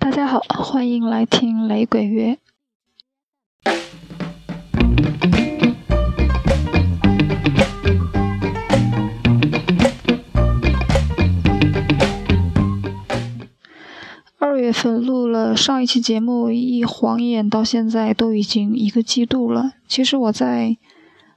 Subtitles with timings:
[0.00, 2.38] 大家好，欢迎来听雷鬼乐。
[14.38, 19.74] 二月份录了上一期节目，一晃眼到现在都已经一个季度了。
[19.86, 20.78] 其实我在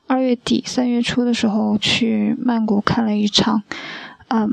[0.07, 3.63] 二月底三月初的时候去曼谷看了一场，
[4.29, 4.49] 嗯。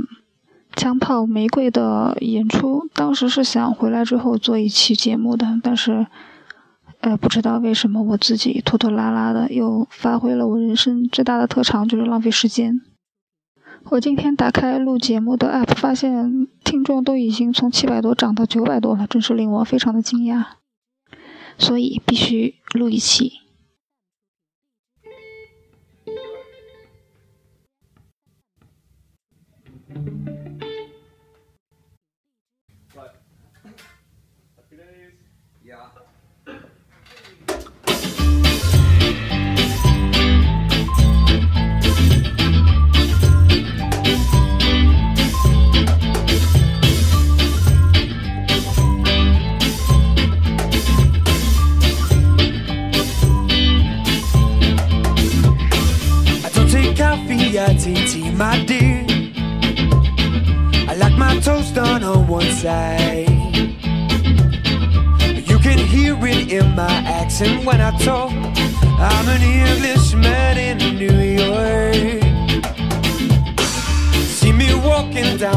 [0.77, 6.07] 枪炮玫瑰的演出，当时是想回来之后做一期节目的，但是，
[7.01, 12.81] 呃，不知道为什么我自己拖拖拉拉的，又发挥了我人生最大的特长，就是浪费时间。
[13.91, 20.45] 我今天打开录节目的 app，发现听众都已经从七百多涨到九百多了，真是令我非常的惊讶，
[21.59, 23.33] 所以必须录一期。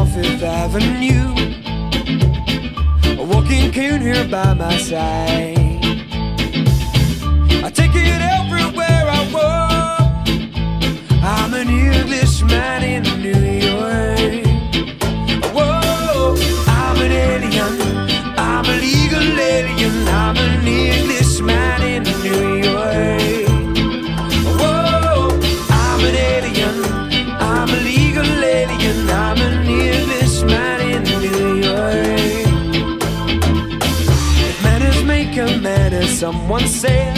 [0.04, 1.34] Down Fifth Avenue.
[3.20, 5.58] A walking cane here by my side.
[7.64, 10.28] I take it everywhere I walk.
[11.22, 14.46] I'm an Englishman in New York.
[15.54, 18.38] Whoa, I'm an alien.
[18.38, 20.08] I'm a legal alien.
[20.08, 21.83] I'm an Englishman
[36.44, 37.16] someone said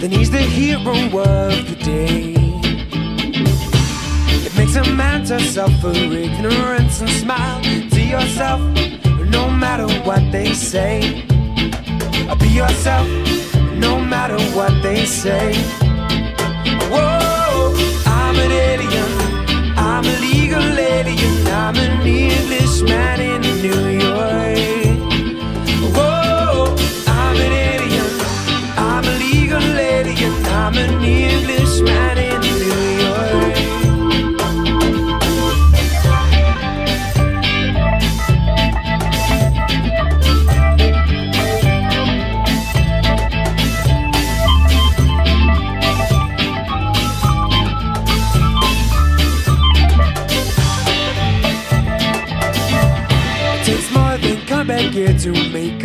[0.00, 2.34] then he's the hero of the day.
[4.44, 8.60] It makes a man to suffer ignorance and smile to yourself,
[9.30, 11.24] no matter what they say.
[12.38, 13.08] Be yourself,
[13.76, 15.87] no matter what they say.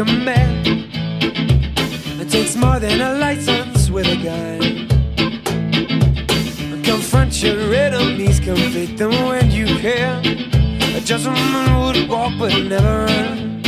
[0.03, 0.65] A man.
[2.19, 4.59] It takes more than a license with a gun.
[6.83, 10.25] Confront your enemies, convict them when you can.
[10.95, 13.61] A gentleman would walk but never run.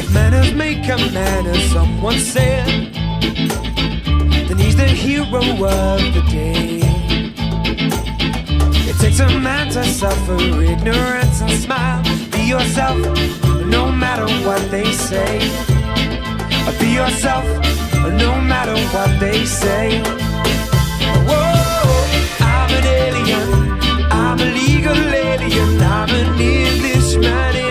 [0.00, 2.92] If manners make a man, as someone said,
[4.48, 6.80] then he's the hero of the day.
[8.90, 12.02] It takes a man to suffer ignorance and smile.
[12.30, 12.98] Be yourself,
[14.04, 15.38] matter what they say.
[16.78, 17.46] Be yourself,
[18.24, 19.86] no matter what they say.
[21.28, 21.94] Whoa,
[22.52, 23.48] I'm an alien,
[24.22, 25.00] I'm a legal
[25.30, 27.63] alien, I'm an Englishman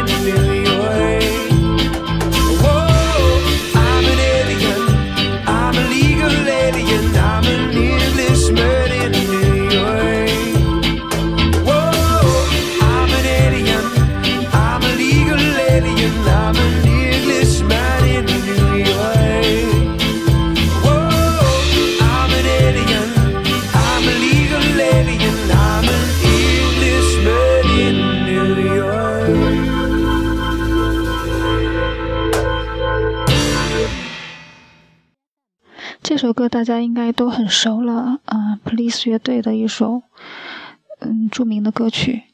[36.02, 40.04] 这首歌大家应该都很熟了，啊、p o l i c e 乐队的一首
[41.00, 42.33] 嗯著名的歌曲。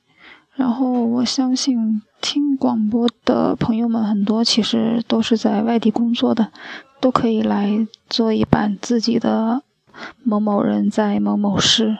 [0.59, 6.51] 然后我相信听广播的朋友们很多其实都是在外地工作的，
[6.99, 9.63] 都可以来做一版自己的
[10.21, 11.97] 某某人在某某市。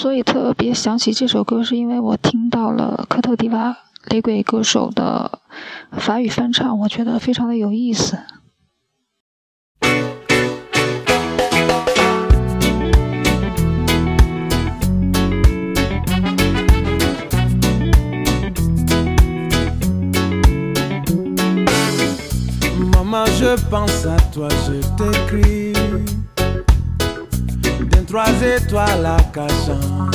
[0.00, 3.76] 所以特别想起这首歌，是因为我听到了科特迪瓦
[4.06, 5.40] 雷鬼歌手的
[5.92, 8.18] 法语翻唱，我觉得非常的有意思。
[28.10, 30.10] trois étoiles à cachant.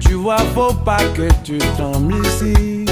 [0.00, 2.86] Tu vois, faut pas que tu tombes ici.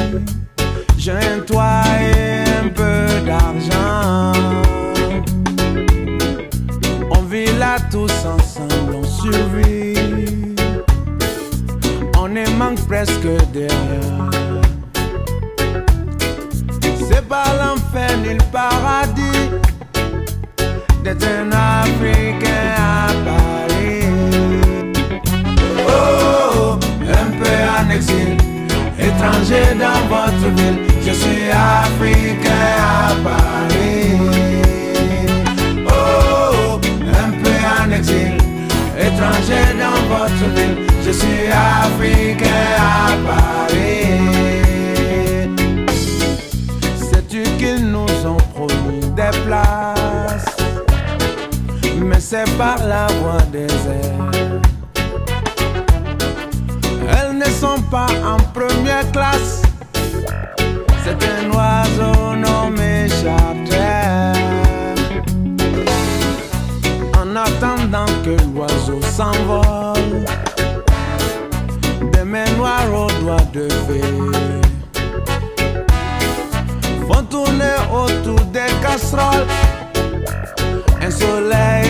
[0.97, 4.33] J'ai un toit et un peu d'argent.
[7.11, 10.55] On vit là tous ensemble, on survit.
[12.17, 14.31] On est manque presque derrière.
[17.09, 19.30] C'est pas l'enfer ni le paradis
[29.21, 34.13] étranger dans votre ville, je suis Africain à Paris.
[35.87, 36.81] Oh,
[37.25, 38.37] un peu en exil,
[38.99, 44.10] étranger dans votre ville, je suis Africain à Paris.
[52.31, 54.61] C'est par la voie des airs.
[57.11, 59.63] Elles ne sont pas en première classe.
[61.03, 64.39] C'est un oiseau nommé charter.
[67.21, 70.25] En attendant que l'oiseau s'envole,
[72.13, 74.15] des mains noires aux doigts de fée
[77.09, 79.49] font tourner autour des casseroles
[81.03, 81.90] un soleil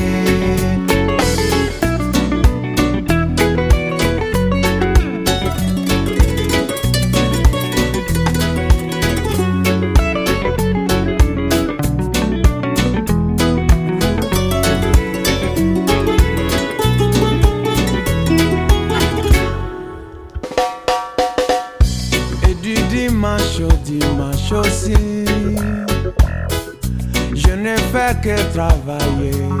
[28.21, 29.60] Que travailler.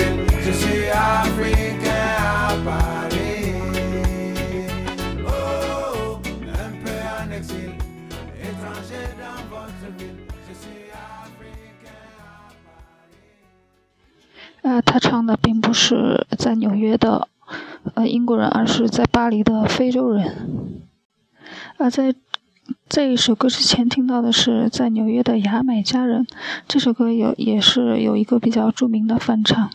[14.61, 17.27] 啊，他唱的并不是在纽约的
[17.95, 20.81] 呃英国人，而是在巴黎的非洲人。
[21.77, 22.13] 啊、在
[22.87, 26.27] 这一首歌之前听到的是在纽约的牙买加人，
[26.67, 29.71] 这首歌有也是有一个比较著名的翻唱。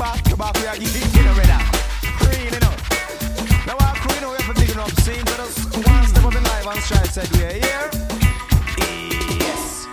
[0.00, 1.79] Back to back, we are getting it
[4.90, 5.00] up.
[5.00, 7.90] Sing to us one step up in life and stride said we are here.
[9.38, 9.86] Yes.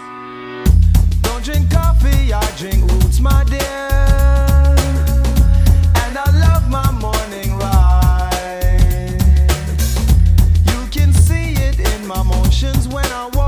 [1.21, 3.59] Don't drink coffee, I drink roots, my dear.
[6.03, 9.21] And I love my morning ride.
[10.71, 13.46] You can see it in my motions when I walk.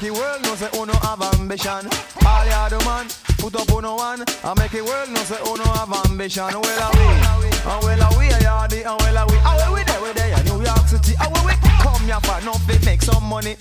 [0.00, 1.88] Make it world know say oh, uno have ambition.
[2.24, 3.06] All ya the man,
[3.38, 4.24] put up on one.
[4.44, 6.44] I make it world know say oh, uno have ambition.
[6.44, 7.04] Well a we,
[7.68, 9.36] and well a we a yardy, and well a we.
[9.36, 11.14] And well we there, we there, New York City.
[11.20, 11.52] And well we
[11.84, 13.56] come here for nothing, make some money.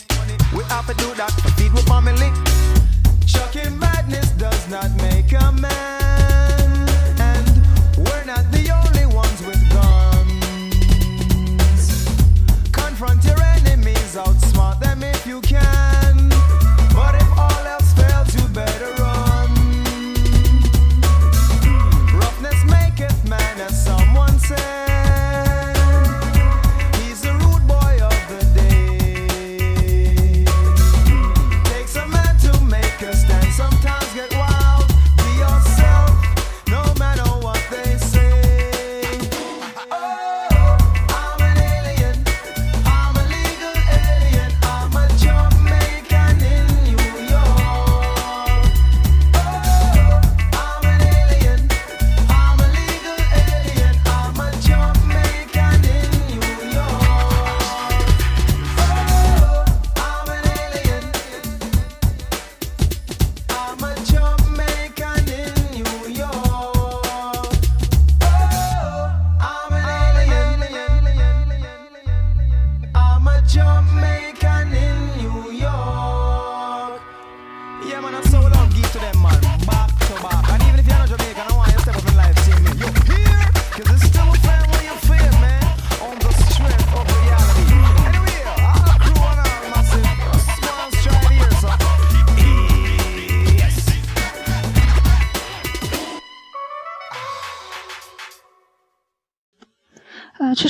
[0.55, 2.31] We have to do that to feed with family.
[3.25, 6.87] Shocking madness does not make a man,
[7.19, 7.47] and
[7.97, 10.39] we're not the only ones with guns.
[12.71, 13.38] Confront your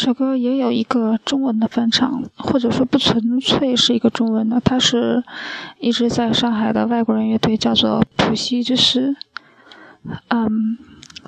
[0.09, 5.23] 这首歌也有一个中文的翻唱，或者说不纯粹是一个中文的，它是
[5.79, 9.15] 一支在上海的外国人乐队，叫做普希之师。
[10.29, 10.79] 嗯，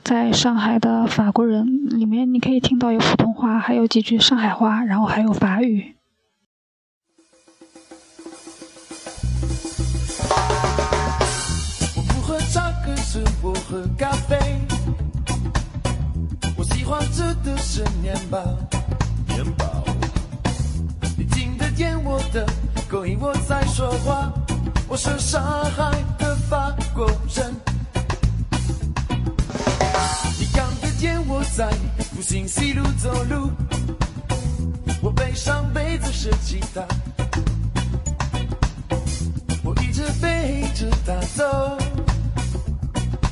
[0.03, 5.97] 在上海的法国人里面，你可以听到有普通话，还有几句上海话，然后还有法语。
[11.95, 14.50] 我不喝茶，可是我喝咖啡。
[16.91, 18.37] 我喜欢吃的是面包，
[19.25, 19.65] 面包。
[21.17, 22.45] 你听得见我的
[22.89, 24.29] 口音，我在说话。
[24.89, 27.55] 我是上海的法国人。
[30.37, 31.71] 你看得见我在
[32.13, 33.49] 复兴西路走路，
[35.01, 36.85] 我背上背着是吉他。
[39.63, 41.77] 我一直背着它走。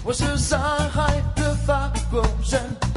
[0.05, 0.57] 我是上
[0.91, 2.88] 海的法国人。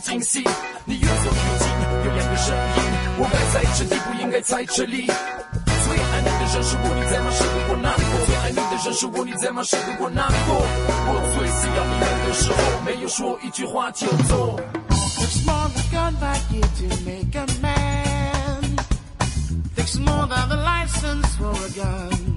[0.00, 0.42] 惊喜。
[0.84, 1.68] 你越走越近，
[2.04, 2.82] 有两个声音，
[3.18, 5.06] 我该在这里，不应该在这里。
[5.06, 7.30] 最爱你的人是我，你在吗？
[7.30, 8.12] 是我难过。
[8.26, 9.62] 最爱你的人是我，你在吗？
[9.62, 10.56] 是我难过。
[11.06, 14.58] 我最需要你们的时候，没有说一句话就走。
[15.18, 18.76] Takes more than a gun back here to make a man.
[19.76, 22.29] Takes more than the license for a gun.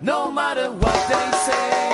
[0.00, 1.89] No matter what they say.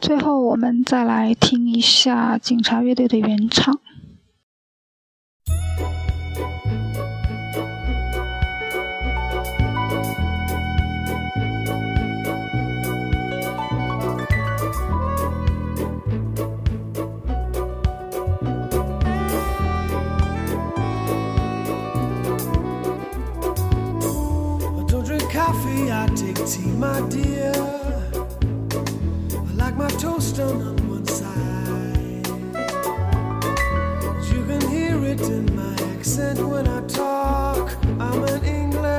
[0.00, 3.78] 最后我们再来听一下警察乐队的原唱。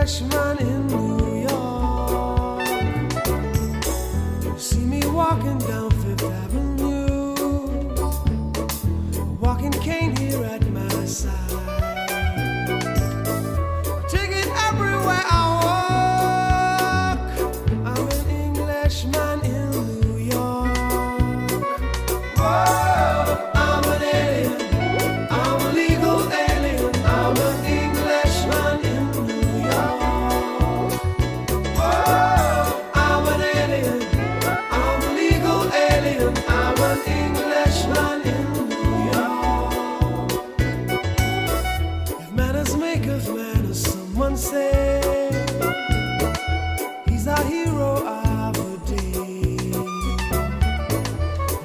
[0.01, 0.90] freshman in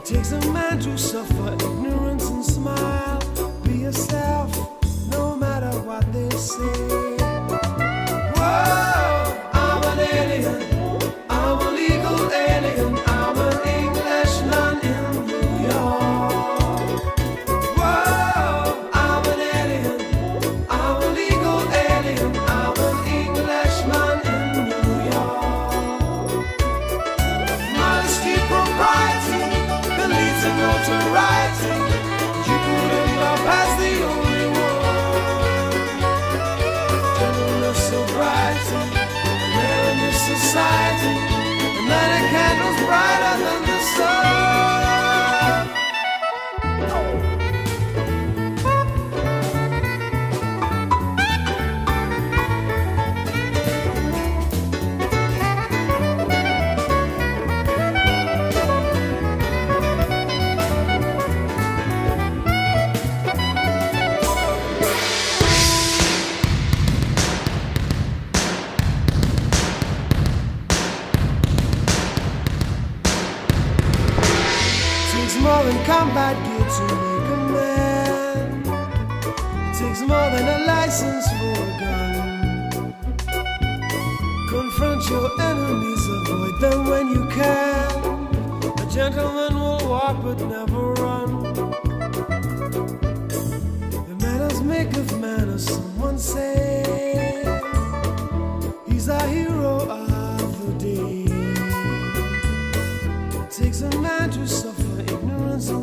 [0.06, 3.18] takes a man to suffer ignorance and smile.
[3.64, 4.52] Be yourself,
[5.10, 7.05] no matter what they say.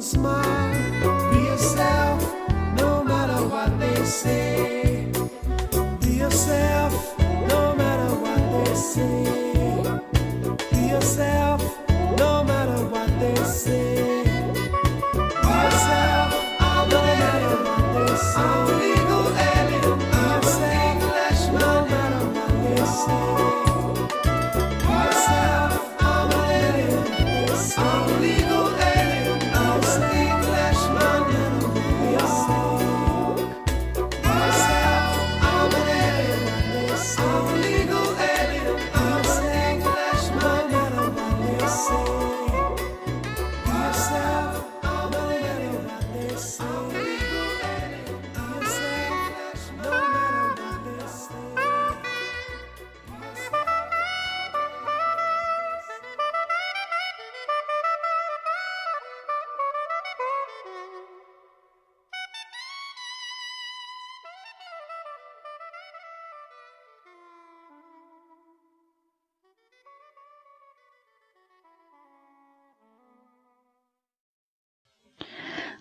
[0.04, 1.32] smile.
[1.32, 2.22] Be yourself,
[2.78, 4.93] no matter what they say.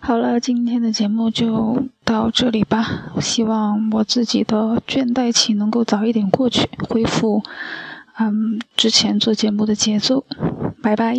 [0.05, 3.13] 好了今天的节目就到这里吧。
[3.21, 7.41] 希望我自己的倦怠期能够早一点过去恢复
[8.19, 10.25] 嗯之前做节目的节奏。
[10.81, 11.15] 拜拜。